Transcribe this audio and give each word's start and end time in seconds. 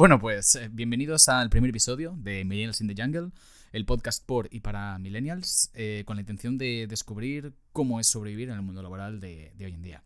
Bueno, 0.00 0.18
pues 0.18 0.54
eh, 0.54 0.70
bienvenidos 0.72 1.28
al 1.28 1.50
primer 1.50 1.68
episodio 1.68 2.14
de 2.16 2.42
Millennials 2.46 2.80
in 2.80 2.88
the 2.88 2.94
Jungle, 2.96 3.32
el 3.70 3.84
podcast 3.84 4.24
por 4.24 4.48
y 4.50 4.60
para 4.60 4.98
millennials, 4.98 5.70
eh, 5.74 6.04
con 6.06 6.16
la 6.16 6.22
intención 6.22 6.56
de 6.56 6.86
descubrir 6.88 7.52
cómo 7.74 8.00
es 8.00 8.06
sobrevivir 8.06 8.48
en 8.48 8.54
el 8.54 8.62
mundo 8.62 8.82
laboral 8.82 9.20
de, 9.20 9.52
hoy 9.60 9.74
en 9.74 9.82
día. 9.82 10.02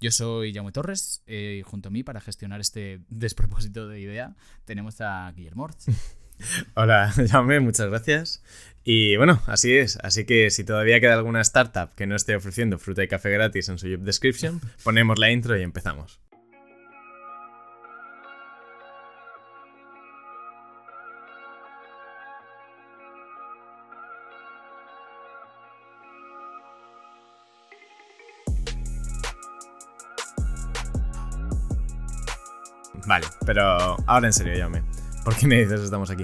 Yo 0.00 0.10
soy 0.10 0.52
Jaume 0.52 0.72
Torres 0.72 1.22
eh, 1.28 1.58
y 1.60 1.62
junto 1.62 1.90
a 1.90 1.92
mí 1.92 2.02
para 2.02 2.20
gestionar 2.20 2.60
este 2.60 3.02
despropósito 3.08 3.86
de 3.86 4.00
idea 4.00 4.34
tenemos 4.64 5.00
a 5.00 5.30
Guillermo 5.36 5.70
Hola, 6.74 7.14
Jaume, 7.30 7.60
muchas 7.60 7.88
gracias. 7.88 8.42
Y 8.82 9.16
bueno, 9.16 9.40
así 9.46 9.76
es. 9.76 9.96
Así 10.02 10.24
que 10.24 10.50
si 10.50 10.64
todavía 10.64 11.00
queda 11.00 11.14
alguna 11.14 11.40
startup 11.42 11.94
que 11.94 12.08
no 12.08 12.16
esté 12.16 12.34
ofreciendo 12.34 12.80
fruta 12.80 13.04
y 13.04 13.06
café 13.06 13.30
gratis 13.30 13.68
en 13.68 13.78
su 13.78 13.88
job 13.88 14.00
description, 14.00 14.60
ponemos 14.82 15.20
la 15.20 15.30
intro 15.30 15.56
y 15.56 15.62
empezamos. 15.62 16.18
Pero 33.52 33.96
ahora 34.06 34.28
en 34.28 34.32
serio, 34.32 34.54
llame. 34.54 34.80
¿Por 35.24 35.34
qué 35.34 35.48
me 35.48 35.58
dices 35.58 35.80
estamos 35.80 36.08
aquí? 36.08 36.22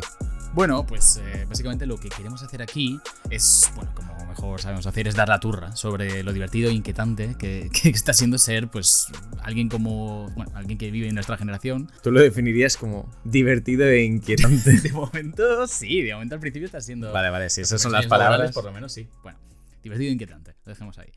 Bueno, 0.55 0.87
pues 0.87 1.21
eh, 1.21 1.45
básicamente 1.49 1.85
lo 1.85 1.99
que 1.99 2.09
queremos 2.09 2.41
hacer 2.41 2.63
aquí 2.63 3.01
es, 3.31 3.69
bueno, 3.75 3.91
como 3.97 4.25
mejor 4.27 4.61
sabemos 4.61 4.87
hacer, 4.87 5.09
es 5.09 5.17
dar 5.17 5.29
la 5.29 5.41
turra 5.41 5.75
sobre 5.75 6.23
lo 6.23 6.33
divertido 6.33 6.71
e 6.71 6.73
inquietante 6.73 7.35
que, 7.37 7.69
está 7.91 8.13
siendo 8.13 8.39
ser, 8.39 8.69
pues, 8.69 9.09
alguien 9.43 9.69
como, 9.69 10.31
bueno, 10.37 10.53
alguien 10.55 10.79
que 10.79 10.93
vive 10.93 11.09
en 11.09 11.17
nuestra 11.17 11.37
generación. 11.37 11.91
Tú 12.01 12.13
lo 12.13 12.21
definirías 12.21 12.77
como 12.77 13.11
divertido 13.25 13.89
e 13.89 14.05
inquietante. 14.05 14.71
de 14.81 14.93
momento, 14.93 15.67
sí, 15.67 16.03
de 16.03 16.13
momento 16.15 16.37
al 16.37 16.41
principio 16.41 16.67
está 16.67 16.81
siendo... 16.81 17.11
Vale, 17.11 17.31
vale, 17.31 17.51
sí, 17.51 17.63
esas 17.63 17.83
son 17.83 17.91
las 17.91 18.07
palabras. 18.07 18.53
Por 18.53 18.67
lo 18.67 18.71
menos 18.71 18.93
sí. 18.93 19.09
Bueno, 19.25 19.37
divertido 19.83 20.11
e 20.11 20.13
inquietante, 20.13 20.55
lo 20.65 20.71
dejemos 20.71 20.97
ahí. 20.99 21.11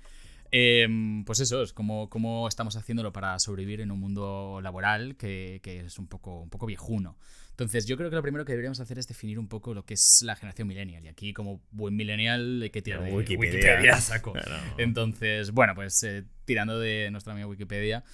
Em, 0.51 1.23
pues 1.25 1.39
eso, 1.39 1.61
es 1.61 1.73
como, 1.73 2.09
como, 2.09 2.47
estamos 2.47 2.75
haciéndolo 2.75 3.13
para 3.13 3.37
sobrevivir 3.39 3.81
en 3.81 3.91
un 3.91 3.99
mundo 3.99 4.59
laboral 4.61 5.15
que, 5.15 5.59
que, 5.61 5.81
es 5.81 5.99
un 5.99 6.07
poco, 6.07 6.41
un 6.41 6.49
poco 6.49 6.65
viejuno. 6.65 7.17
Entonces, 7.51 7.85
yo 7.85 7.97
creo 7.97 8.09
que 8.09 8.15
lo 8.15 8.21
primero 8.21 8.45
que 8.45 8.53
deberíamos 8.53 8.79
hacer 8.79 8.97
es 8.99 9.07
definir 9.07 9.37
un 9.37 9.49
poco 9.49 9.73
lo 9.73 9.83
que 9.83 9.93
es 9.93 10.21
la 10.23 10.35
generación 10.35 10.67
millennial. 10.67 11.03
Y 11.03 11.09
aquí, 11.09 11.33
como 11.33 11.61
buen 11.71 11.93
millennial, 11.95 12.61
hay 12.61 12.69
que 12.69 12.81
tirar 12.81 13.03
de 13.03 13.13
Wikipedia, 13.13 13.99
saco. 13.99 14.33
Entonces, 14.77 15.51
bueno, 15.51 15.75
pues 15.75 16.01
eh, 16.03 16.23
tirando 16.45 16.79
de 16.79 17.09
nuestra 17.11 17.33
amiga 17.33 17.47
Wikipedia, 17.47 18.05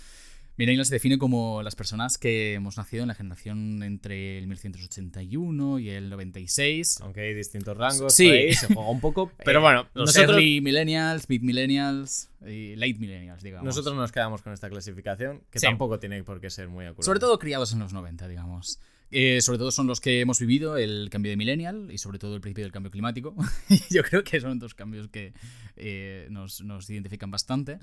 Millennials 0.58 0.88
se 0.88 0.96
define 0.96 1.18
como 1.18 1.62
las 1.64 1.76
personas 1.76 2.18
que 2.18 2.54
hemos 2.54 2.78
nacido 2.78 3.04
en 3.04 3.10
la 3.10 3.14
generación 3.14 3.84
entre 3.84 4.38
el 4.38 4.48
1981 4.48 5.80
y 5.80 5.90
el 5.90 6.10
96. 6.10 7.02
Aunque 7.02 7.22
hay 7.22 7.34
distintos 7.34 7.76
rangos, 7.76 8.14
sí. 8.14 8.54
se 8.54 8.68
juega 8.68 8.90
un 8.90 9.02
poco. 9.02 9.32
Pero 9.44 9.62
bueno, 9.62 9.88
nosotros. 9.94 10.30
Early 10.30 10.62
millennials, 10.62 11.28
mid 11.28 11.42
millennials 11.42 12.30
y 12.46 12.76
late 12.78 12.96
millennials, 13.00 13.44
digamos. 13.44 13.66
Nosotros 13.66 13.96
nos 13.96 14.14
quedamos 14.14 14.42
con 14.42 14.54
esta 14.54 14.70
clasificación, 14.70 15.42
que 15.52 15.60
tampoco 15.60 16.00
tiene 16.00 16.24
por 16.24 16.40
qué 16.40 16.50
ser 16.50 16.70
muy 16.70 16.86
acurada. 16.86 17.04
Sobre 17.04 17.20
todo 17.20 17.38
criados 17.38 17.74
en 17.74 17.80
los 17.80 17.92
90, 17.92 18.28
digamos. 18.30 18.80
Eh, 19.12 19.42
sobre 19.42 19.60
todo 19.60 19.72
son 19.72 19.88
los 19.88 20.02
que 20.02 20.22
hemos 20.22 20.40
vivido 20.40 20.78
el 20.78 21.10
cambio 21.12 21.30
de 21.30 21.38
millennial 21.38 21.90
y 21.92 21.98
sobre 21.98 22.18
todo 22.18 22.36
el 22.36 22.42
principio 22.42 22.64
del 22.64 22.72
cambio 22.72 22.92
climático. 22.92 23.36
Yo 23.90 24.04
creo 24.04 24.24
que 24.24 24.40
son 24.40 24.58
dos 24.58 24.74
cambios 24.74 25.10
que 25.10 25.34
eh, 25.76 26.28
nos, 26.30 26.62
nos 26.62 26.90
identifican 26.90 27.30
bastante. 27.30 27.78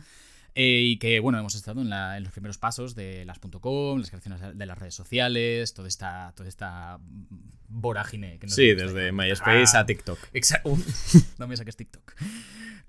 Eh, 0.55 0.83
y 0.84 0.97
que, 0.98 1.19
bueno, 1.20 1.39
hemos 1.39 1.55
estado 1.55 1.81
en, 1.81 1.91
los 2.22 2.33
primeros 2.33 2.58
pasos 2.58 2.95
de 2.95 3.25
las.com, 3.25 3.98
las 3.98 4.11
creaciones 4.11 4.41
de 4.56 4.67
las 4.67 4.78
redes 4.78 4.94
sociales, 4.94 5.72
toda 5.72 5.89
esta, 5.89 6.33
toda 6.36 6.48
esta 6.48 6.98
vorágine. 7.69 8.39
Que 8.39 8.48
sí, 8.48 8.75
desde 8.75 9.12
MySpace 9.12 9.77
a 9.77 9.86
TikTok. 9.86 10.19
Exacto. 10.34 10.77
no 11.39 11.48
me 11.48 11.56
saques 11.56 11.77
TikTok. 11.77 12.14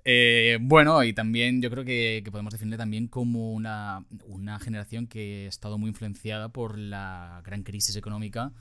Eh, 0.03 0.57
bueno, 0.59 1.01
y 1.05 1.13
también 1.13 1.61
yo 1.61 1.69
creo 1.69 1.85
que, 1.85 2.21
podemos 2.29 2.51
definir 2.51 2.77
también 2.77 3.07
como 3.07 3.53
una, 3.53 4.05
una, 4.25 4.59
generación 4.59 5.07
que 5.07 5.45
ha 5.45 5.49
estado 5.49 5.77
muy 5.77 5.89
influenciada 5.89 6.49
por 6.49 6.77
la 6.77 7.41
gran 7.45 7.63
crisis 7.63 7.95
económica 7.95 8.51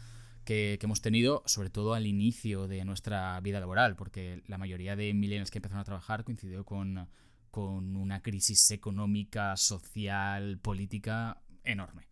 que, 0.44 0.76
que, 0.78 0.86
hemos 0.86 1.00
tenido, 1.00 1.42
sobre 1.46 1.70
todo 1.70 1.94
al 1.94 2.06
inicio 2.06 2.68
de 2.68 2.84
nuestra 2.84 3.40
vida 3.40 3.58
laboral, 3.58 3.96
porque 3.96 4.42
la 4.46 4.58
mayoría 4.58 4.94
de 4.94 5.12
millennials 5.14 5.50
que 5.50 5.58
empezaron 5.58 5.80
a 5.80 5.84
trabajar 5.84 6.22
coincidió 6.22 6.64
con 6.64 7.08
con 7.52 7.96
una 7.96 8.22
crisis 8.22 8.70
económica, 8.70 9.58
social, 9.58 10.58
política 10.58 11.42
enorme. 11.64 12.08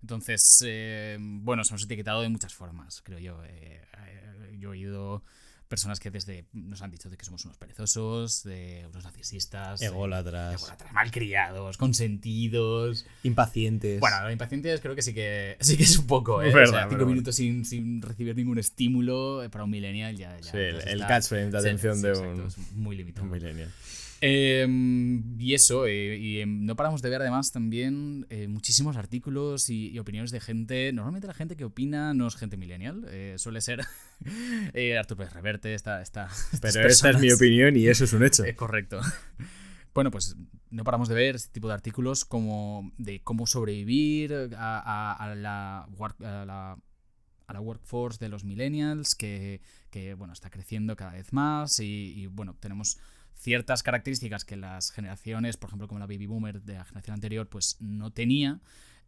Entonces, 0.00 0.62
eh, 0.64 1.18
bueno, 1.18 1.60
nos 1.60 1.70
hemos 1.70 1.82
etiquetado 1.82 2.22
de 2.22 2.28
muchas 2.28 2.54
formas, 2.54 3.02
creo 3.02 3.18
yo. 3.18 3.44
Eh, 3.44 3.82
eh, 4.06 4.56
yo 4.60 4.68
he 4.68 4.78
oído 4.78 5.24
personas 5.66 5.98
que 5.98 6.12
desde 6.12 6.46
nos 6.52 6.82
han 6.82 6.92
dicho 6.92 7.10
de 7.10 7.16
que 7.16 7.24
somos 7.24 7.44
unos 7.44 7.56
perezosos, 7.56 8.44
de 8.44 8.86
unos 8.88 9.02
narcisistas, 9.02 9.82
ególatras, 9.82 10.72
malcriados, 10.92 11.76
consentidos, 11.78 13.06
impacientes. 13.24 13.98
Bueno, 13.98 14.30
impacientes 14.30 14.80
creo 14.80 14.94
que 14.94 15.02
sí 15.02 15.12
que 15.12 15.56
sí 15.58 15.76
que 15.76 15.82
es 15.82 15.98
un 15.98 16.06
poco, 16.06 16.40
¿eh? 16.42 16.54
o 16.54 16.66
sea, 16.68 16.88
cinco 16.88 17.06
minutos 17.06 17.34
sin, 17.34 17.64
sin, 17.64 18.00
recibir 18.02 18.36
ningún 18.36 18.60
estímulo 18.60 19.42
para 19.50 19.64
un 19.64 19.70
millennial 19.70 20.16
ya, 20.16 20.38
ya 20.38 20.52
sí, 20.52 20.58
el, 20.58 21.00
catchframe 21.00 21.50
de 21.50 21.58
atención 21.58 22.00
de 22.00 22.12
un, 22.12 22.48
muy 22.76 22.94
limitado. 22.94 23.26
Un 23.26 23.32
millennial. 23.32 23.72
Em, 24.20 25.38
y 25.38 25.54
eso, 25.54 25.86
eh, 25.86 26.16
y 26.16 26.40
em, 26.40 26.64
no 26.64 26.74
paramos 26.74 27.02
de 27.02 27.10
ver 27.10 27.20
además 27.20 27.52
también 27.52 28.26
eh, 28.30 28.48
muchísimos 28.48 28.96
artículos 28.96 29.68
y, 29.68 29.98
opiniones 29.98 30.30
de 30.30 30.40
gente. 30.40 30.92
Normalmente 30.92 31.26
la 31.26 31.34
gente 31.34 31.56
que 31.56 31.64
opina 31.64 32.14
no 32.14 32.26
es 32.26 32.36
gente 32.36 32.56
millennial, 32.56 33.06
eh, 33.10 33.34
suele 33.38 33.60
ser 33.60 33.80
Arturo 34.98 35.18
Pérez 35.18 35.34
Reverte, 35.34 35.74
esta, 35.74 36.00
esta, 36.00 36.28
Pero 36.60 36.88
esta 36.88 37.10
es 37.10 37.18
mi 37.18 37.30
opinión 37.30 37.76
y 37.76 37.88
eso 37.88 38.04
es 38.04 38.12
un 38.12 38.24
hecho. 38.24 38.44
correcto. 38.56 39.00
Bueno, 39.92 40.10
pues 40.10 40.36
no 40.70 40.84
paramos 40.84 41.08
de 41.08 41.14
ver 41.14 41.36
este 41.36 41.52
tipo 41.52 41.68
de 41.68 41.74
artículos 41.74 42.24
como 42.24 42.92
de 42.98 43.22
cómo 43.22 43.46
sobrevivir 43.46 44.32
a, 44.56 45.34
la, 45.36 45.86
a 47.46 47.52
la 47.52 47.60
workforce 47.60 48.18
de 48.18 48.28
los 48.28 48.44
millennials, 48.44 49.14
que, 49.14 49.60
que, 49.90 50.14
bueno, 50.14 50.32
está 50.32 50.50
creciendo 50.50 50.96
cada 50.96 51.12
vez 51.12 51.32
más 51.32 51.80
y, 51.80 52.12
y 52.14 52.26
bueno, 52.26 52.56
tenemos 52.58 52.98
ciertas 53.36 53.82
características 53.82 54.44
que 54.44 54.56
las 54.56 54.90
generaciones, 54.90 55.56
por 55.56 55.68
ejemplo, 55.68 55.88
como 55.88 56.00
la 56.00 56.06
baby 56.06 56.26
boomer 56.26 56.62
de 56.62 56.74
la 56.74 56.84
generación 56.84 57.14
anterior, 57.14 57.48
pues 57.48 57.76
no 57.80 58.12
tenía. 58.12 58.60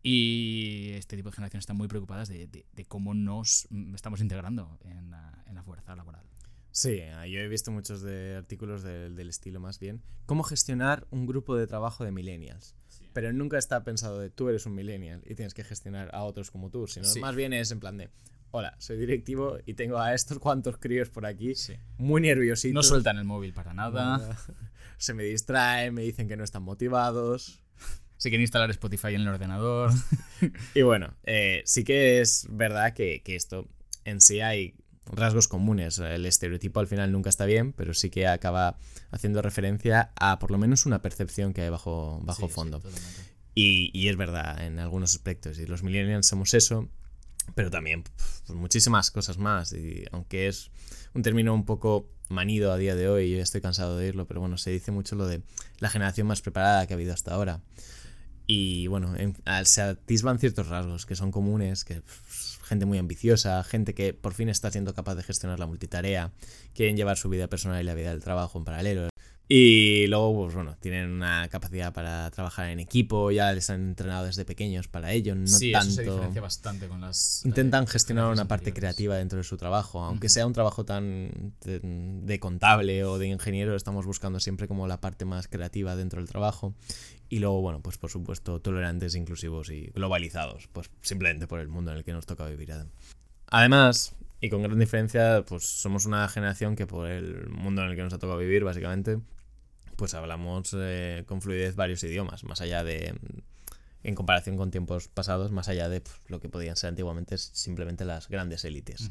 Y 0.03 0.91
este 0.93 1.17
tipo 1.17 1.31
de 1.31 1.37
generaciones 1.37 1.65
están 1.65 1.77
muy 1.77 1.89
preocupadas 1.89 2.29
de, 2.29 2.65
cómo 2.87 3.15
nos 3.15 3.67
estamos 3.95 4.21
integrando 4.21 4.79
en 4.85 5.11
la, 5.11 5.63
fuerza 5.65 5.97
laboral. 5.97 6.23
Sí, 6.71 7.01
yo 7.31 7.41
he 7.41 7.49
visto 7.49 7.73
muchos 7.73 8.01
de 8.03 8.37
artículos 8.37 8.83
del 8.83 9.29
estilo 9.29 9.59
más 9.59 9.81
bien. 9.81 10.03
¿Cómo 10.27 10.45
gestionar 10.45 11.07
un 11.11 11.27
grupo 11.27 11.57
de 11.57 11.67
trabajo 11.67 12.05
de 12.05 12.13
millennials? 12.13 12.77
Pero 13.13 13.33
nunca 13.33 13.59
está 13.59 13.83
pensado 13.83 14.21
de 14.21 14.31
tú 14.31 14.49
eres 14.49 14.67
un 14.67 14.75
millennial 14.75 15.23
y 15.27 15.35
tienes 15.35 15.53
que 15.53 15.65
gestionar 15.65 16.15
a 16.15 16.23
otros 16.23 16.51
como 16.53 16.71
tú, 16.71 16.87
sino 16.87 17.09
más 17.21 17.35
bien 17.35 17.53
es 17.53 17.73
en 17.73 17.81
plan 17.81 17.97
de 17.97 18.11
hola, 18.51 18.75
soy 18.79 18.97
directivo 18.97 19.59
y 19.67 19.75
tengo 19.75 19.99
a 19.99 20.15
estos 20.15 20.39
cuantos 20.39 20.79
críos 20.79 21.11
por 21.11 21.27
aquí, 21.27 21.53
muy 21.99 22.21
nerviositos. 22.21 22.75
No 22.75 22.83
sueltan 22.83 23.19
el 23.19 23.25
móvil 23.25 23.53
para 23.53 23.75
nada. 23.75 24.37
Se 24.99 25.15
me 25.15 25.23
distraen, 25.25 25.95
me 25.95 26.03
dicen 26.03 26.29
que 26.29 26.37
no 26.37 26.45
están 26.45 26.63
motivados. 26.63 27.63
Se 28.17 28.31
quieren 28.31 28.43
instalar 28.43 28.71
Spotify 28.71 29.15
en 29.15 29.23
el 29.23 29.29
ordenador. 29.29 29.93
y 30.75 30.83
bueno, 30.83 31.15
eh, 31.25 31.63
sí 31.65 31.85
que 31.85 32.21
es 32.21 32.47
verdad 32.51 32.95
que, 32.95 33.23
esto 33.27 33.69
en 34.05 34.21
sí 34.21 34.41
hay 34.41 34.75
rasgos 35.07 35.47
comunes. 35.47 35.99
El 35.99 36.27
estereotipo 36.27 36.81
al 36.81 36.89
final 36.89 37.13
nunca 37.13 37.31
está 37.31 37.45
bien, 37.45 37.73
pero 37.73 37.95
sí 37.95 38.11
que 38.11 38.27
acaba 38.27 38.79
haciendo 39.11 39.41
referencia 39.41 40.11
a 40.17 40.39
por 40.39 40.51
lo 40.51 40.59
menos 40.59 40.85
una 40.85 41.01
percepción 41.01 41.55
que 41.55 41.63
hay 41.63 41.69
bajo, 41.69 42.21
bajo 42.25 42.49
fondo. 42.49 42.83
y, 43.55 43.91
y, 43.93 44.09
es 44.09 44.17
verdad 44.17 44.65
en 44.65 44.81
algunos 44.81 45.15
aspectos. 45.15 45.59
Y 45.61 45.67
los 45.67 45.85
millennials 45.85 46.27
somos 46.27 46.55
eso 46.55 46.89
pero 47.55 47.71
también 47.71 48.05
muchísimas 48.49 49.11
cosas 49.11 49.39
más. 49.39 49.73
Y 49.73 50.05
aunque 50.13 50.49
es 50.49 50.71
un 51.15 51.23
término 51.23 51.55
un 51.55 51.65
poco 51.65 52.09
manido 52.29 52.73
a 52.73 52.77
día 52.77 52.95
de 52.95 53.09
hoy, 53.09 53.31
yo 53.31 53.39
estoy 53.39 53.61
cansado 53.61 53.97
de 53.97 54.07
oírlo, 54.07 54.27
pero 54.27 54.41
bueno, 54.41 54.59
se 54.59 54.71
dice 54.71 54.91
mucho 54.91 55.17
lo 55.17 55.27
de 55.27 55.43
la 55.79 55.89
generación 55.91 56.27
más 56.27 56.43
preparada 56.43 56.87
que 56.87 56.95
ha 56.95 56.97
habido 56.97 57.15
hasta 57.15 57.35
ahora. 57.35 57.61
Y 58.47 58.87
bueno, 58.87 59.15
se 59.65 59.83
atisban 59.83 60.39
ciertos 60.39 60.69
rasgos 60.69 61.05
que 61.05 61.15
son 61.15 61.31
comunes, 61.31 61.85
que 61.85 62.03
gente 62.65 62.87
muy 62.87 62.97
ambiciosa, 62.99 63.63
gente 63.63 63.95
que 63.95 64.15
por 64.15 64.35
fin 64.35 64.49
está 64.49 64.71
siendo 64.71 64.95
capaz 64.95 65.17
de 65.17 65.23
gestionar 65.23 65.59
la 65.59 65.67
multitarea, 65.67 66.33
quieren 66.75 66.97
llevar 66.97 67.19
su 67.19 67.29
vida 67.29 67.49
personal 67.49 67.81
y 67.81 67.85
la 67.85 67.95
vida 67.95 68.11
del 68.11 68.23
trabajo 68.23 68.59
en 68.59 68.65
paralelo. 68.65 69.09
Y 69.51 70.07
luego, 70.09 70.43
pues 70.43 70.55
bueno, 70.55 70.77
tienen 70.79 71.11
una 71.11 71.49
capacidad 71.49 71.95
para 71.95 72.31
trabajar 72.31 72.69
en 72.69 72.81
equipo, 72.81 73.31
ya 73.31 73.51
les 73.55 73.71
han 73.71 73.81
entrenado 73.89 74.27
desde 74.27 74.45
pequeños 74.45 74.89
para 74.89 75.13
ello, 75.13 75.35
no 75.35 75.47
sí, 75.47 75.73
tanto. 75.73 75.89
Eso 75.89 75.97
se 75.97 76.11
diferencia 76.11 76.43
bastante 76.43 76.87
con 76.87 77.01
las. 77.01 77.43
Intentan 77.47 77.85
eh, 77.85 77.87
gestionar 77.87 78.27
una 78.27 78.47
parte 78.47 78.69
anteriores. 78.69 78.79
creativa 78.79 79.17
dentro 79.17 79.39
de 79.39 79.45
su 79.45 79.57
trabajo, 79.57 80.01
aunque 80.05 80.29
sea 80.29 80.47
un 80.47 80.53
trabajo 80.53 80.85
tan 80.85 81.55
de, 81.65 81.81
de 81.83 82.41
contable 82.41 83.05
o 83.05 83.19
de 83.19 83.29
ingeniero, 83.29 83.75
estamos 83.75 84.05
buscando 84.05 84.39
siempre 84.39 84.69
como 84.69 84.87
la 84.87 85.01
parte 85.01 85.25
más 85.25 85.49
creativa 85.49 85.97
dentro 85.97 86.21
del 86.21 86.29
trabajo. 86.29 86.75
Y 87.31 87.39
luego, 87.39 87.63
bueno, 87.63 87.81
pues 87.81 87.97
por 87.97 88.11
supuesto, 88.11 88.61
tolerantes, 88.61 89.15
inclusivos 89.15 89.71
y 89.71 89.87
globalizados, 89.95 90.69
pues 90.75 90.91
simplemente 91.01 91.47
por 91.47 91.61
el 91.61 91.69
mundo 91.69 91.91
en 91.93 91.99
el 91.99 92.05
que 92.05 92.13
nos 92.13 92.27
toca 92.27 92.47
vivir. 92.47 92.69
Además, 93.47 94.15
y 94.41 94.51
con 94.51 94.63
gran 94.63 94.79
diferencia, 94.79 95.43
pues 95.47 95.65
somos 95.65 96.05
una 96.05 96.29
generación 96.29 96.77
que 96.77 96.87
por 96.87 97.09
el 97.09 97.49
mundo 97.49 97.83
en 97.83 97.91
el 97.91 97.97
que 97.97 98.03
nos 98.03 98.13
ha 98.13 98.19
tocado 98.19 98.39
vivir, 98.39 98.63
básicamente, 98.63 99.21
pues 99.99 100.15
hablamos 100.15 100.75
eh, 100.79 101.25
con 101.27 101.43
fluidez 101.43 101.75
varios 101.75 102.05
idiomas, 102.05 102.45
más 102.45 102.61
allá 102.61 102.85
de, 102.85 103.15
en 104.05 104.15
comparación 104.15 104.57
con 104.57 104.71
tiempos 104.71 105.09
pasados, 105.09 105.51
más 105.51 105.69
allá 105.69 105.89
de 105.89 106.01
pues, 106.01 106.17
lo 106.29 106.39
que 106.39 106.49
podían 106.49 106.77
ser 106.77 106.89
antiguamente 106.89 107.37
simplemente 107.37 108.05
las 108.05 108.29
grandes 108.29 108.65
élites. 108.65 109.11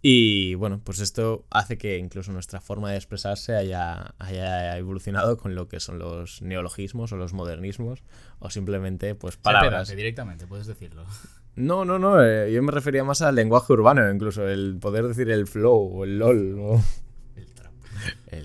Y 0.00 0.54
bueno, 0.54 0.80
pues 0.84 1.00
esto 1.00 1.46
hace 1.50 1.78
que 1.78 1.98
incluso 1.98 2.30
nuestra 2.30 2.60
forma 2.60 2.90
de 2.90 2.96
expresarse 2.96 3.56
haya, 3.56 4.14
haya 4.18 4.78
evolucionado 4.78 5.36
con 5.36 5.56
lo 5.56 5.66
que 5.66 5.80
son 5.80 5.98
los 5.98 6.42
neologismos 6.42 7.10
o 7.12 7.16
los 7.16 7.32
modernismos 7.32 8.04
o 8.38 8.50
simplemente 8.50 9.16
pues 9.16 9.36
palabras. 9.36 9.88
Directamente, 9.88 10.46
puedes 10.46 10.66
decirlo. 10.66 11.06
No, 11.56 11.84
no, 11.84 11.98
no, 11.98 12.22
eh, 12.22 12.52
yo 12.52 12.62
me 12.62 12.70
refería 12.70 13.02
más 13.02 13.22
al 13.22 13.34
lenguaje 13.34 13.72
urbano, 13.72 14.10
incluso 14.12 14.46
el 14.46 14.76
poder 14.80 15.08
decir 15.08 15.30
el 15.30 15.46
flow 15.46 16.00
o 16.00 16.04
el 16.04 16.18
lol 16.18 16.58
o 16.58 16.82
El 17.36 17.46
trap. 17.54 17.72
el. 18.26 18.43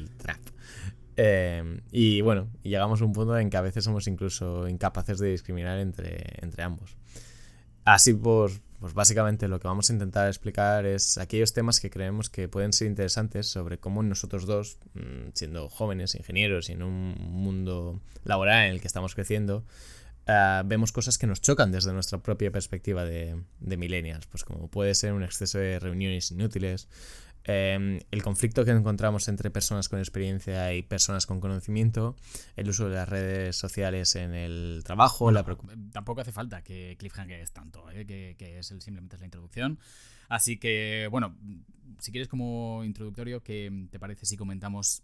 Eh, 1.21 1.81
y 1.92 2.21
bueno, 2.21 2.50
llegamos 2.63 3.01
a 3.01 3.06
un 3.06 3.12
punto 3.12 3.38
en 3.38 3.50
que 3.50 3.57
a 3.57 3.62
veces 3.62 3.83
somos 3.83 4.07
incluso 4.07 4.69
incapaces 4.69 5.19
de 5.19 5.31
discriminar 5.31 5.77
entre, 5.80 6.24
entre 6.42 6.63
ambos. 6.63 6.95
Así 7.83 8.13
pues, 8.13 8.62
pues 8.80 8.94
básicamente 8.94 9.50
lo 9.50 9.60
que 9.60 9.68
vamos 9.68 9.89
a 9.89 9.94
intentar 9.94 10.30
explicar 10.30 10.86
es 10.86 11.18
aquellos 11.18 11.51
temas 11.51 11.81
que 11.81 11.89
creemos 11.89 12.30
que 12.30 12.48
pueden 12.48 12.71
ser 12.71 12.88
interesantes 12.88 13.48
sobre 13.48 13.80
cómo 13.80 14.01
nosotros 14.01 14.45
dos, 14.45 14.77
mm, 14.94 15.31
siendo 15.33 15.68
jóvenes, 15.68 16.16
ingenieros 16.16 16.69
y 16.69 16.74
en 16.74 16.83
un 16.83 17.16
mundo 17.19 18.00
laboral 18.24 18.68
en 18.68 18.71
el 18.71 18.80
que 18.80 18.88
estamos 18.88 19.13
creciendo, 19.13 19.66
ah, 20.25 20.63
vemos 20.66 20.94
cosas 20.94 21.18
que 21.18 21.27
nos 21.27 21.42
chocan 21.42 21.74
desde 21.74 21.92
nuestra 21.92 22.19
propia 22.19 22.50
perspectiva 22.50 23.04
de, 23.04 23.44
de 23.60 23.75
millennials, 23.75 24.25
pues 24.27 24.45
como 24.45 24.69
puede 24.69 24.95
ser 24.95 25.12
un 25.12 25.24
exceso 25.24 25.57
de 25.57 25.80
reuniones 25.80 26.31
inútiles, 26.31 26.88
eh, 27.46 28.00
el 28.12 28.24
conflicto 28.24 28.66
que 28.66 28.72
encontramos 28.72 29.28
entre 29.28 29.50
personas 29.50 29.90
con 29.90 30.00
experiencia 30.00 30.74
y 30.74 30.84
personas 30.84 31.26
con 31.26 31.40
conocimiento, 31.40 32.16
el 32.56 32.70
uso 32.70 32.88
de 32.90 32.96
las 32.96 33.10
redes 33.10 33.56
sociales 33.56 34.16
en 34.16 34.34
el 34.34 34.82
trabajo, 34.86 35.32
la 35.32 35.44
Bueno, 35.44 35.46
preocupación. 35.46 35.88
eh, 35.88 35.90
tampoco 35.92 36.22
hace 36.22 36.32
falta 36.32 36.62
que 36.64 36.96
Cliffhanger 37.00 37.40
es 37.40 37.52
tanto, 37.52 37.90
¿eh? 37.92 38.06
que, 38.06 38.36
que 38.38 38.60
es 38.60 38.72
el, 38.72 38.82
simplemente 38.82 39.16
es 39.16 39.20
la 39.22 39.26
introducción. 39.28 39.80
Así 40.28 40.58
que, 40.58 41.08
bueno, 41.10 41.36
si 42.00 42.12
quieres 42.12 42.28
como 42.28 42.84
introductorio, 42.84 43.42
¿qué 43.44 43.88
te 43.90 44.00
parece 44.00 44.26
si 44.26 44.38
comentamos 44.38 45.02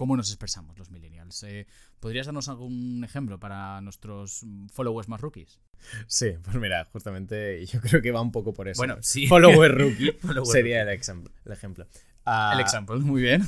cómo 0.00 0.16
nos 0.16 0.30
expresamos 0.30 0.78
los 0.78 0.90
millennials? 0.90 1.42
Eh, 1.42 1.66
¿Podrías 2.00 2.24
darnos 2.24 2.48
algún 2.48 3.04
ejemplo 3.04 3.38
para 3.38 3.82
nuestros 3.82 4.42
mm, 4.44 4.68
followers 4.68 5.10
más 5.10 5.20
rookies? 5.20 5.60
Sí, 6.06 6.36
pues 6.42 6.56
mira, 6.56 6.86
justamente 6.86 7.66
yo 7.66 7.80
creo 7.82 8.00
que 8.00 8.10
va 8.10 8.22
un 8.22 8.32
poco 8.32 8.54
por 8.54 8.66
eso. 8.68 8.78
Bueno, 8.80 8.96
sí. 9.02 9.26
follower 9.28 9.76
rookie 9.76 10.12
Follower 10.22 10.46
sería 10.46 10.80
el, 10.80 10.88
exam- 10.98 11.30
el 11.44 11.52
ejemplo. 11.52 11.86
Ah, 12.24 12.52
El 12.54 12.60
ejemplo, 12.64 12.98
muy 13.00 13.20
bien. 13.20 13.42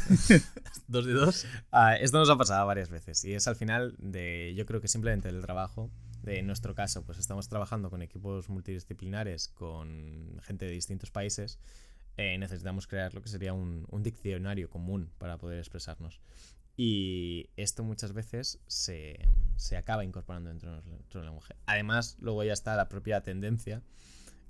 dos 0.88 1.06
de 1.06 1.12
dos. 1.14 1.46
ah, 1.70 1.96
esto 1.96 2.18
nos 2.18 2.28
ha 2.28 2.36
pasado 2.36 2.66
varias 2.66 2.90
veces 2.90 3.24
y 3.24 3.32
es 3.32 3.48
al 3.48 3.56
final 3.56 3.94
de, 3.98 4.52
yo 4.54 4.66
creo 4.66 4.82
que 4.82 4.88
simplemente 4.88 5.30
el 5.30 5.40
trabajo. 5.40 5.90
De, 6.22 6.38
en 6.38 6.46
nuestro 6.46 6.74
caso, 6.74 7.02
pues 7.04 7.18
estamos 7.18 7.48
trabajando 7.48 7.88
con 7.90 8.00
equipos 8.02 8.48
multidisciplinares, 8.50 9.48
con 9.48 10.38
gente 10.42 10.66
de 10.66 10.72
distintos 10.72 11.10
países. 11.10 11.58
Eh, 12.16 12.38
necesitamos 12.38 12.86
crear 12.86 13.14
lo 13.14 13.22
que 13.22 13.28
sería 13.28 13.52
un, 13.54 13.86
un 13.90 14.02
diccionario 14.02 14.70
común 14.70 15.10
para 15.18 15.38
poder 15.38 15.58
expresarnos. 15.58 16.20
Y 16.76 17.50
esto 17.56 17.84
muchas 17.84 18.12
veces 18.12 18.58
se, 18.66 19.18
se 19.56 19.76
acaba 19.76 20.04
incorporando 20.04 20.48
dentro 20.50 20.80
de 20.82 20.90
nuestro 20.90 21.22
lenguaje. 21.22 21.54
Además, 21.66 22.16
luego 22.20 22.44
ya 22.44 22.52
está 22.54 22.76
la 22.76 22.88
propia 22.88 23.22
tendencia 23.22 23.82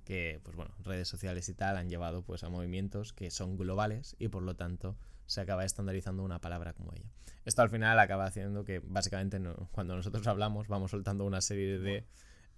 que, 0.04 0.40
pues 0.42 0.56
bueno, 0.56 0.74
redes 0.82 1.08
sociales 1.08 1.48
y 1.48 1.54
tal 1.54 1.76
han 1.76 1.88
llevado 1.88 2.22
pues 2.22 2.42
a 2.44 2.48
movimientos 2.48 3.12
que 3.12 3.30
son 3.30 3.56
globales 3.56 4.16
y 4.18 4.28
por 4.28 4.42
lo 4.42 4.56
tanto 4.56 4.96
se 5.26 5.40
acaba 5.40 5.64
estandarizando 5.64 6.22
una 6.22 6.40
palabra 6.40 6.72
como 6.72 6.92
ella. 6.92 7.10
Esto 7.44 7.62
al 7.62 7.70
final 7.70 7.98
acaba 7.98 8.24
haciendo 8.26 8.64
que 8.64 8.80
básicamente 8.80 9.38
no- 9.38 9.68
cuando 9.72 9.96
nosotros 9.96 10.26
hablamos 10.26 10.68
vamos 10.68 10.90
soltando 10.90 11.24
una 11.24 11.40
serie 11.40 11.78
de 11.78 12.04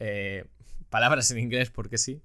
eh, 0.00 0.46
palabras 0.90 1.30
en 1.30 1.38
inglés 1.38 1.70
porque 1.70 1.98
sí. 1.98 2.22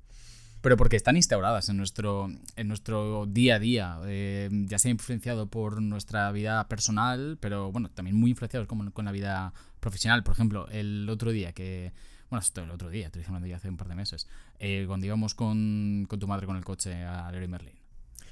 Pero 0.61 0.75
porque 0.75 0.97
están 0.97 1.15
instauradas 1.15 1.69
en 1.69 1.77
nuestro, 1.77 2.29
en 2.56 2.67
nuestro 2.67 3.25
día 3.27 3.56
a 3.56 3.59
día. 3.59 4.00
eh, 4.06 4.50
ya 4.51 4.77
sea 4.77 4.91
influenciado 4.91 5.47
por 5.47 5.81
nuestra 5.81 6.31
vida 6.31 6.67
personal, 6.67 7.38
pero 7.39 7.71
bueno, 7.71 7.89
también 7.89 8.17
muy 8.17 8.31
influenciados 8.31 8.67
con, 8.67 8.91
con 8.91 9.06
la 9.06 9.11
vida 9.11 9.53
profesional. 9.79 10.23
Por 10.23 10.33
ejemplo, 10.33 10.67
el 10.69 11.07
otro 11.09 11.31
día 11.31 11.53
que. 11.53 11.94
Bueno, 12.29 12.41
esto 12.41 12.61
el 12.63 12.69
otro 12.71 12.89
día, 12.89 13.07
estoy 13.07 13.23
hablando 13.25 13.47
ya 13.47 13.56
hace 13.56 13.69
un 13.69 13.77
par 13.77 13.88
de 13.88 13.95
meses. 13.95 14.27
eh, 14.59 14.83
cuando 14.88 15.06
íbamos 15.07 15.33
con, 15.33 16.06
con 16.07 16.19
tu 16.19 16.27
madre 16.27 16.45
con 16.45 16.57
el 16.57 16.63
coche 16.63 17.03
a 17.03 17.31
Leroy 17.31 17.47
Merlin. 17.47 17.73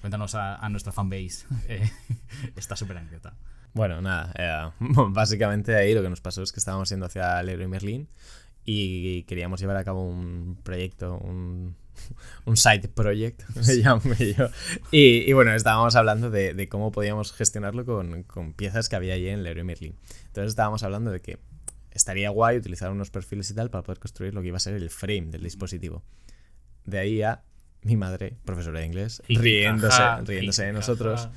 Cuéntanos 0.01 0.35
a, 0.35 0.57
a 0.57 0.69
nuestra 0.69 0.91
fanbase 0.91 1.47
eh, 1.67 1.89
esta 2.55 2.75
súper 2.75 2.97
anécdota. 2.97 3.33
Bueno, 3.73 4.01
nada, 4.01 4.31
eh, 4.37 4.71
básicamente 5.09 5.75
ahí 5.75 5.93
lo 5.93 6.01
que 6.03 6.09
nos 6.09 6.21
pasó 6.21 6.43
es 6.43 6.51
que 6.51 6.59
estábamos 6.59 6.89
yendo 6.89 7.05
hacia 7.07 7.41
Leroy 7.41 7.67
Merlin 7.67 8.07
y 8.65 9.23
queríamos 9.23 9.59
llevar 9.59 9.77
a 9.77 9.83
cabo 9.83 10.07
un 10.07 10.59
proyecto, 10.63 11.17
un, 11.17 11.75
un 12.45 12.57
side 12.57 12.87
project, 12.89 13.43
me 13.55 13.75
llamo 13.75 14.01
yo. 14.15 14.49
Y, 14.91 15.29
y 15.29 15.33
bueno, 15.33 15.53
estábamos 15.53 15.95
hablando 15.95 16.29
de, 16.29 16.53
de 16.53 16.69
cómo 16.69 16.91
podíamos 16.91 17.33
gestionarlo 17.33 17.85
con, 17.85 18.23
con 18.23 18.53
piezas 18.53 18.89
que 18.89 18.95
había 18.95 19.13
allí 19.15 19.29
en 19.29 19.43
Leroy 19.43 19.63
Merlin. 19.63 19.95
Entonces 20.27 20.49
estábamos 20.49 20.83
hablando 20.83 21.11
de 21.11 21.21
que 21.21 21.39
estaría 21.91 22.29
guay 22.29 22.57
utilizar 22.57 22.91
unos 22.91 23.09
perfiles 23.09 23.49
y 23.49 23.55
tal 23.55 23.69
para 23.69 23.83
poder 23.83 23.99
construir 23.99 24.33
lo 24.33 24.41
que 24.41 24.47
iba 24.49 24.57
a 24.57 24.59
ser 24.59 24.75
el 24.75 24.89
frame 24.89 25.27
del 25.31 25.41
dispositivo. 25.43 26.03
De 26.85 26.99
ahí 26.99 27.21
a 27.23 27.41
mi 27.81 27.97
madre, 27.97 28.37
profesora 28.45 28.79
de 28.79 28.85
inglés, 28.85 29.21
riéndose, 29.27 30.01
riéndose 30.25 30.65
de 30.65 30.73
nosotros, 30.73 31.29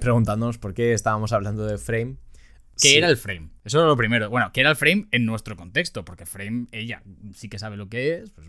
preguntándonos 0.00 0.58
por 0.58 0.74
qué 0.74 0.92
estábamos 0.92 1.32
hablando 1.32 1.66
de 1.66 1.78
frame. 1.78 2.16
¿Qué 2.80 2.88
Sí. 2.88 2.96
era 2.96 3.08
el 3.08 3.16
frame? 3.18 3.50
Eso 3.64 3.78
era 3.78 3.88
lo 3.88 3.96
primero. 3.96 4.30
Bueno, 4.30 4.50
¿qué 4.52 4.60
era 4.60 4.70
el 4.70 4.76
frame 4.76 5.06
en 5.10 5.26
nuestro 5.26 5.54
contexto? 5.56 6.04
Porque 6.04 6.24
frame, 6.24 6.66
ella 6.72 7.02
sí 7.34 7.48
que 7.50 7.58
sabe 7.58 7.76
lo 7.76 7.88
que 7.90 8.14
es, 8.14 8.30
pues 8.30 8.46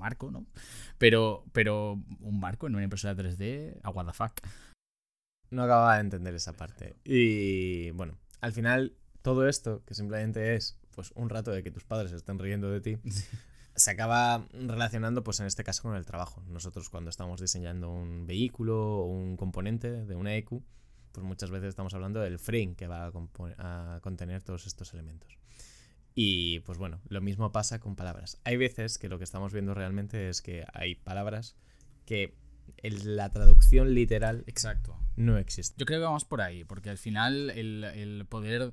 marco, 0.00 0.32
¿no? 0.32 0.44
Pero, 0.98 1.44
pero 1.52 2.02
un 2.20 2.40
marco 2.40 2.66
en 2.66 2.74
una 2.74 2.82
impresora 2.82 3.14
3D, 3.14 3.78
a 3.84 3.90
what 3.90 4.06
the 4.06 4.12
fuck. 4.12 4.32
No 5.50 5.62
acababa 5.62 5.94
de 5.94 6.00
entender 6.00 6.34
esa 6.34 6.52
parte. 6.52 6.96
Y 7.04 7.92
bueno, 7.92 8.18
al 8.40 8.52
final 8.52 8.96
todo 9.22 9.48
esto, 9.48 9.84
que 9.84 9.94
simplemente 9.94 10.56
es 10.56 10.76
pues 10.90 11.12
un 11.14 11.28
rato 11.30 11.50
de 11.52 11.62
que 11.62 11.70
tus 11.70 11.84
padres 11.84 12.12
estén 12.12 12.38
riendo 12.38 12.70
de 12.70 12.80
ti, 12.80 12.98
se 13.74 13.90
acaba 13.90 14.46
relacionando 14.52 15.22
pues 15.22 15.40
en 15.40 15.46
este 15.46 15.64
caso 15.64 15.82
con 15.82 15.94
el 15.94 16.04
trabajo. 16.04 16.42
Nosotros 16.48 16.88
cuando 16.90 17.10
estamos 17.10 17.40
diseñando 17.40 17.90
un 17.90 18.26
vehículo 18.26 18.98
o 18.98 19.06
un 19.06 19.36
componente 19.36 20.04
de 20.04 20.14
una 20.14 20.34
EQ, 20.36 20.62
pues 21.12 21.26
muchas 21.26 21.50
veces 21.50 21.70
estamos 21.70 21.94
hablando 21.94 22.20
del 22.20 22.38
frame 22.38 22.74
que 22.76 22.86
va 22.86 23.06
a 23.06 24.00
contener 24.00 24.42
todos 24.42 24.66
estos 24.66 24.92
elementos. 24.94 25.38
Y 26.14 26.60
pues 26.60 26.78
bueno, 26.78 27.00
lo 27.08 27.20
mismo 27.20 27.52
pasa 27.52 27.78
con 27.80 27.96
palabras. 27.96 28.38
Hay 28.44 28.56
veces 28.56 28.98
que 28.98 29.08
lo 29.08 29.18
que 29.18 29.24
estamos 29.24 29.52
viendo 29.52 29.74
realmente 29.74 30.28
es 30.28 30.42
que 30.42 30.64
hay 30.72 30.94
palabras 30.96 31.56
que 32.04 32.34
en 32.78 33.16
la 33.16 33.30
traducción 33.30 33.94
literal 33.94 34.44
Exacto. 34.46 34.96
no 35.16 35.38
existe. 35.38 35.74
Yo 35.78 35.86
creo 35.86 36.00
que 36.00 36.04
vamos 36.04 36.24
por 36.24 36.40
ahí, 36.40 36.64
porque 36.64 36.90
al 36.90 36.98
final 36.98 37.50
el, 37.50 37.84
el 37.84 38.26
poder 38.26 38.72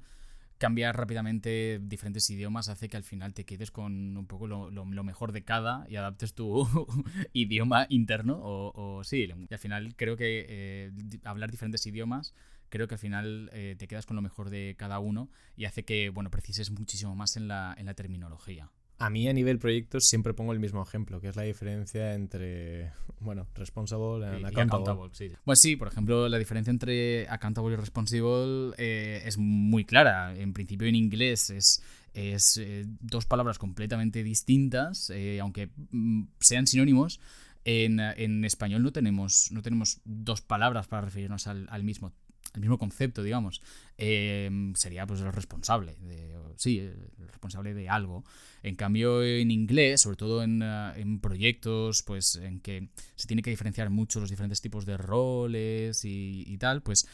cambiar 0.58 0.98
rápidamente 0.98 1.80
diferentes 1.84 2.28
idiomas 2.32 2.68
hace 2.68 2.90
que 2.90 2.98
al 2.98 3.04
final 3.04 3.36
te 3.36 3.46
quedes 3.46 3.70
con 3.70 4.18
un 4.18 4.26
poco 4.26 4.48
lo, 4.48 4.72
lo- 4.72 4.86
lo 4.86 5.04
mejor 5.04 5.32
de 5.32 5.44
cada 5.44 5.86
y 5.88 5.96
adaptes 5.98 6.34
tu 6.34 6.68
idioma 7.34 7.86
interno 7.90 8.40
o, 8.42 8.72
o 8.98 9.04
sí. 9.04 9.28
Y 9.50 9.54
al 9.54 9.60
final 9.60 9.96
creo 9.96 10.18
que 10.18 10.46
eh, 10.50 10.92
hablar 11.24 11.52
diferentes 11.52 11.86
idiomas, 11.86 12.34
creo 12.70 12.88
que 12.88 12.96
al 12.96 13.00
final 13.00 13.50
eh, 13.54 13.76
te 13.78 13.88
quedas 13.88 14.06
con 14.06 14.16
lo 14.16 14.22
mejor 14.22 14.50
de 14.50 14.76
cada 14.78 15.00
uno 15.00 15.30
y 15.56 15.66
hace 15.66 15.84
que, 15.86 16.10
bueno, 16.10 16.30
precises 16.32 16.72
muchísimo 16.72 17.16
más 17.16 17.38
en 17.38 17.48
la, 17.48 17.76
en 17.78 17.86
la 17.86 17.94
terminología. 17.94 18.70
A 19.00 19.12
mí 19.12 19.28
a 19.30 19.34
nivel 19.34 19.60
proyectos 19.60 20.06
siempre 20.10 20.34
pongo 20.34 20.54
el 20.54 20.60
mismo 20.60 20.82
ejemplo, 20.82 21.22
que 21.22 21.28
es 21.28 21.36
la 21.36 21.44
diferencia 21.44 22.16
entre, 22.16 22.92
bueno, 23.20 23.46
responsible 23.54 24.26
and 24.26 24.40
Y- 24.40 24.42
y 24.42 24.46
accountable. 24.46 24.84
accountable, 24.86 25.10
sí. 25.14 25.32
Pues 25.46 25.60
sí, 25.60 25.76
por 25.76 25.88
ejemplo, 25.88 26.28
la 26.28 26.40
diferencia 26.40 26.72
entre 26.72 27.28
accountable 27.30 27.74
y 27.74 27.76
responsible 27.78 28.74
eh, 28.80 29.22
es 29.24 29.38
muy 29.38 29.86
clara. 29.86 30.36
En 30.36 30.52
principio, 30.54 30.88
en 30.88 30.96
inglés 30.96 31.52
es, 31.52 31.84
es 32.16 32.58
eh, 32.58 32.86
dos 33.00 33.28
palabras 33.28 33.60
completamente 33.60 34.24
distintas, 34.24 35.12
eh, 35.12 35.40
aunque 35.42 35.70
mm, 35.92 36.24
sean 36.40 36.66
sinónimos. 36.66 37.20
En, 37.66 38.00
en 38.00 38.46
español 38.46 38.82
no 38.82 38.92
tenemos, 38.94 39.52
no 39.52 39.62
tenemos 39.62 40.00
dos 40.06 40.42
palabras 40.42 40.88
para 40.88 41.02
referirnos 41.04 41.46
al, 41.48 41.68
al 41.70 41.84
mismo 41.84 42.14
el 42.56 42.62
mismo 42.62 42.78
concepto, 42.78 43.24
digamos, 43.24 43.62
em, 43.98 44.74
sería 44.76 45.06
pues 45.06 45.22
el 45.22 45.32
responsable, 45.32 45.96
de, 46.02 46.36
sí, 46.56 46.80
el 46.80 47.28
responsable 47.28 47.74
de 47.74 47.90
algo. 47.90 48.24
En 48.64 48.76
cambio, 48.76 49.24
en 49.24 49.52
inglés, 49.52 50.02
sobre 50.02 50.18
todo 50.18 50.44
en, 50.44 50.62
en, 50.62 51.20
proyectos, 51.20 52.04
pues 52.04 52.36
en 52.36 52.60
que 52.60 52.90
se 53.16 53.28
tiene 53.28 53.42
que 53.42 53.50
diferenciar 53.50 53.90
mucho 53.90 54.20
los 54.20 54.30
diferentes 54.30 54.62
tipos 54.62 54.86
de 54.86 54.98
roles 54.98 56.04
y, 56.06 56.44
y 56.48 56.58
tal, 56.58 56.82
pues 56.82 57.08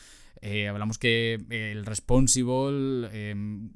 hablamos 0.69 0.97
que 0.97 1.35
el 1.49 1.85
responsible 1.85 3.09
em, 3.13 3.71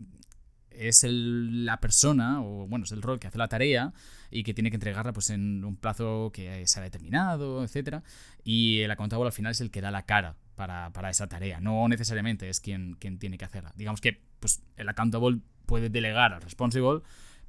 es 0.77 1.03
la 1.03 1.79
persona, 1.79 2.41
o 2.41 2.67
bueno, 2.67 2.85
es 2.85 2.91
el 2.91 3.01
rol 3.01 3.19
que 3.19 3.27
hace 3.27 3.37
la 3.37 3.47
tarea 3.47 3.93
y 4.29 4.43
que 4.43 4.53
tiene 4.53 4.69
que 4.69 4.75
entregarla 4.75 5.13
pues 5.13 5.29
en 5.29 5.63
un 5.63 5.75
plazo 5.75 6.31
que 6.33 6.65
se 6.67 6.79
ha 6.79 6.83
determinado, 6.83 7.63
etc. 7.63 8.03
Y 8.43 8.79
el 8.81 8.91
accountable 8.91 9.27
al 9.27 9.33
final 9.33 9.51
es 9.51 9.61
el 9.61 9.71
que 9.71 9.81
da 9.81 9.91
la 9.91 10.05
cara 10.05 10.35
para, 10.57 11.09
esa 11.09 11.27
tarea, 11.27 11.61
no 11.61 11.87
necesariamente 11.87 12.49
es 12.49 12.59
quien, 12.59 12.95
quien 12.95 13.19
tiene 13.19 13.37
que 13.37 13.45
hacerla. 13.45 13.71
Digamos 13.75 14.01
que 14.01 14.19
pues, 14.39 14.63
el 14.75 14.89
accountable 14.89 15.39
puede 15.67 15.89
delegar 15.89 16.33
al 16.33 16.41
responsible 16.41 17.01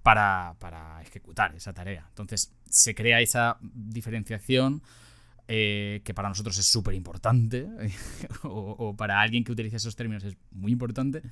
para, 0.02 0.54
ejecutar 1.02 1.54
esa 1.56 1.72
tarea. 1.72 2.04
Entonces 2.10 2.52
se 2.68 2.94
crea 2.94 3.20
esa 3.20 3.56
diferenciación 3.62 4.82
eh, 5.48 6.02
que 6.04 6.12
para 6.12 6.28
nosotros 6.28 6.58
es 6.58 6.66
súper 6.66 6.94
importante, 6.94 7.66
o, 8.42 8.76
o, 8.78 8.94
para 8.94 9.22
alguien 9.22 9.42
que 9.42 9.52
utiliza 9.52 9.78
esos 9.78 9.96
términos 9.96 10.22
es 10.24 10.36
muy 10.50 10.72
importante, 10.72 11.22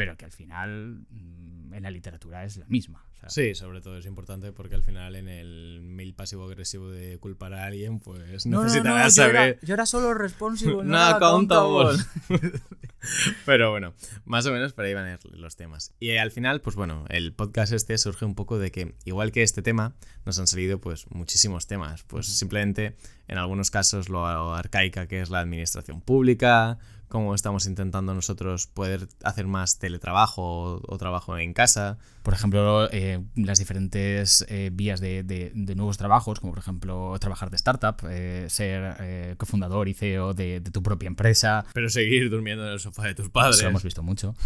pero 0.00 0.16
que 0.16 0.24
al 0.24 0.32
final 0.32 1.04
mm, 1.10 1.74
en 1.74 1.82
la 1.82 1.90
literatura 1.90 2.44
es 2.44 2.56
la 2.56 2.66
misma. 2.66 3.04
sí, 3.28 3.54
sobre 3.54 3.80
todo 3.80 3.98
es 3.98 4.06
importante 4.06 4.52
porque 4.52 4.74
al 4.74 4.82
final 4.82 5.14
en 5.14 5.28
el 5.28 5.80
mail 5.82 6.14
pasivo-agresivo 6.14 6.90
de 6.90 7.18
culpar 7.18 7.52
a 7.54 7.66
alguien, 7.66 8.00
pues 8.00 8.46
no, 8.46 8.64
necesitarás 8.64 9.14
saber. 9.14 9.58
Yo 9.62 9.74
era, 9.74 9.86
solo 9.86 10.14
responsible, 10.14 10.84
no, 10.84 10.98
accountable. 10.98 11.98
pero 13.46 13.70
bueno, 13.70 13.94
más 14.24 14.46
o 14.46 14.52
menos 14.52 14.72
por 14.72 14.84
ahí 14.84 14.94
van 14.94 15.06
a 15.06 15.12
ir 15.12 15.18
los 15.32 15.56
temas. 15.56 15.94
Y 16.00 16.16
al 16.16 16.30
final, 16.30 16.60
pues 16.60 16.76
bueno, 16.76 17.04
el 17.08 17.32
podcast 17.32 17.72
este 17.72 17.96
surge 17.98 18.24
un 18.24 18.34
poco 18.34 18.58
de 18.58 18.70
que, 18.70 18.94
igual 19.04 19.32
que 19.32 19.42
este 19.42 19.62
tema, 19.62 19.94
nos 20.24 20.38
han 20.38 20.46
salido 20.46 20.80
pues 20.80 21.06
muchísimos 21.10 21.66
temas. 21.66 22.04
Pues 22.04 22.26
simplemente, 22.26 22.96
en 23.28 23.38
algunos 23.38 23.70
casos, 23.70 24.08
lo 24.08 24.26
arcaica 24.26 25.06
que 25.06 25.20
es 25.20 25.30
la 25.30 25.40
administración 25.40 26.00
pública 26.00 26.78
cómo 27.10 27.34
estamos 27.34 27.66
intentando 27.66 28.14
nosotros 28.14 28.68
poder 28.68 29.08
hacer 29.24 29.46
más 29.46 29.78
teletrabajo 29.78 30.80
o, 30.86 30.98
trabajo 30.98 31.36
en 31.36 31.52
casa. 31.52 31.98
Por 32.22 32.34
ejemplo, 32.34 32.88
eh, 32.92 33.20
las 33.34 33.58
diferentes 33.58 34.46
eh, 34.48 34.70
vías 34.72 35.00
de, 35.00 35.52
nuevos 35.76 35.98
trabajos, 35.98 36.38
como 36.38 36.52
por 36.52 36.60
ejemplo 36.60 37.14
trabajar 37.18 37.50
de 37.50 37.56
startup, 37.56 37.96
eh, 38.08 38.46
ser 38.48 39.36
cofundador 39.36 39.88
y 39.88 39.94
CEO 39.94 40.34
de, 40.34 40.60
tu 40.60 40.82
propia 40.82 41.08
empresa. 41.08 41.66
Pero 41.74 41.90
seguir 41.90 42.30
durmiendo 42.30 42.64
en 42.64 42.74
el 42.74 42.80
sofá 42.80 43.04
de 43.06 43.14
tus 43.16 43.28
padres. 43.28 43.56
Eso 43.56 43.64
lo 43.64 43.70
hemos 43.70 43.82
visto 43.82 44.02
mucho. 44.04 44.36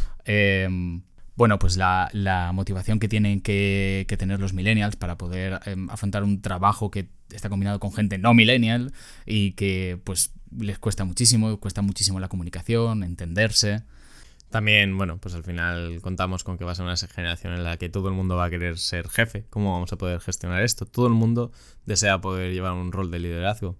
bueno, 1.36 1.58
pues 1.58 1.76
la, 1.76 2.50
motivación 2.54 2.98
que 2.98 3.08
tienen 3.08 3.42
que, 3.42 4.06
tener 4.18 4.40
los 4.40 4.54
millennials 4.54 4.96
para 4.96 5.18
poder 5.18 5.60
afrontar 5.90 6.24
un 6.24 6.40
trabajo 6.40 6.90
que 6.90 7.10
está 7.30 7.50
combinado 7.50 7.78
con 7.78 7.92
gente 7.92 8.16
no 8.16 8.32
millennial 8.32 8.92
y 9.26 9.52
que 9.52 10.00
pues 10.02 10.32
les 10.58 10.78
cuesta 10.78 11.04
muchísimo, 11.04 11.58
cuesta 11.58 11.82
muchísimo 11.82 12.20
la 12.20 12.28
comunicación, 12.28 13.02
entenderse. 13.02 13.82
También, 14.50 14.96
bueno, 14.96 15.18
pues 15.18 15.34
al 15.34 15.42
final 15.42 16.00
contamos 16.00 16.44
con 16.44 16.56
que 16.58 16.64
va 16.64 16.72
a 16.72 16.74
ser 16.74 16.84
una 16.84 16.96
generación 16.96 17.54
en 17.54 17.64
la 17.64 17.76
que 17.76 17.88
todo 17.88 18.08
el 18.08 18.14
mundo 18.14 18.36
va 18.36 18.44
a 18.44 18.50
querer 18.50 18.78
ser 18.78 19.08
jefe. 19.08 19.46
¿Cómo 19.50 19.72
vamos 19.72 19.92
a 19.92 19.96
poder 19.98 20.20
gestionar 20.20 20.62
esto? 20.62 20.86
Todo 20.86 21.08
el 21.08 21.12
mundo 21.12 21.50
desea 21.86 22.20
poder 22.20 22.52
llevar 22.52 22.72
un 22.72 22.92
rol 22.92 23.10
de 23.10 23.18
liderazgo 23.18 23.76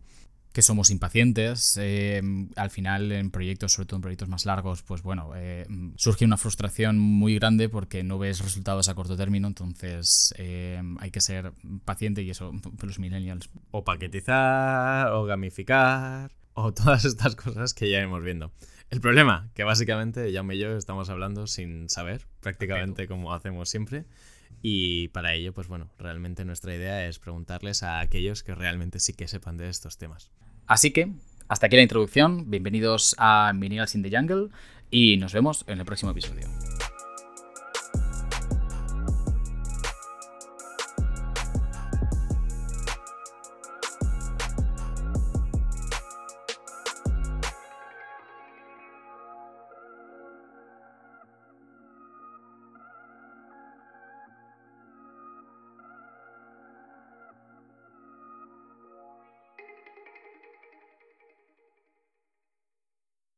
que 0.55 0.63
somos 0.63 0.91
impacientes. 0.91 1.77
Eh, 1.83 2.23
al 2.55 2.71
final, 2.71 3.11
en 3.11 3.33
proyectos, 3.33 3.73
sobre 3.73 3.87
todo 3.87 3.97
en 3.97 4.03
proyectos 4.03 4.29
más 4.29 4.47
largos, 4.47 4.83
pues 4.83 5.03
bueno, 5.03 5.33
eh, 5.35 5.67
surge 5.97 6.25
una 6.25 6.37
frustración 6.37 6.97
muy 6.97 7.35
grande 7.35 7.69
porque 7.69 8.05
no 8.05 8.19
ves 8.19 8.39
resultados 8.39 8.89
a 8.89 8.95
corto 8.95 9.17
término, 9.17 9.49
entonces 9.49 10.33
eh, 10.39 10.81
hay 11.01 11.11
que 11.11 11.21
ser 11.21 11.53
paciente 11.85 12.23
y 12.23 12.31
eso, 12.31 12.53
los 12.81 12.99
millennials. 13.01 13.51
O 13.73 13.83
paquetizar, 13.83 15.13
o 15.13 15.25
gamificar, 15.25 16.31
o 16.55 16.73
todas 16.73 17.05
estas 17.05 17.37
cosas 17.37 17.75
que 17.75 17.91
ya 17.91 18.01
hemos 18.01 18.23
viendo. 18.23 18.53
El 18.91 19.01
problema, 19.01 19.51
que 19.55 19.65
básicamente 19.65 20.31
ya 20.33 20.45
y 20.49 20.59
yo 20.59 20.77
estamos 20.77 21.11
hablando 21.11 21.47
sin 21.47 21.89
saber, 21.89 22.27
prácticamente 22.41 23.09
como 23.09 23.35
hacemos 23.35 23.69
siempre. 23.69 24.05
Y 24.63 25.09
para 25.09 25.35
ello, 25.35 25.53
pues 25.53 25.69
bueno, 25.69 25.91
realmente 25.99 26.45
nuestra 26.45 26.75
idea 26.75 27.07
es 27.07 27.19
preguntarles 27.19 27.83
a 27.83 28.01
aquellos 28.01 28.43
que 28.43 28.55
realmente 28.55 29.01
sí 29.01 29.13
que 29.13 29.29
sepan 29.29 29.57
de 29.57 29.69
estos 29.69 29.99
temas. 29.99 30.31
Así 30.67 30.93
que, 30.93 31.13
hasta 31.49 31.67
aquí 31.67 31.77
la 31.77 31.83
introducción. 31.83 32.51
Bienvenidos 32.51 33.15
a 33.19 33.53
Millennials 33.53 33.95
in 33.95 34.03
the 34.03 34.17
Jungle 34.17 34.49
y 34.91 35.17
nos 35.19 35.33
vemos 35.33 35.65
en 35.67 35.81
el 35.81 35.85
próximo 35.85 36.13
episodio. 36.13 36.49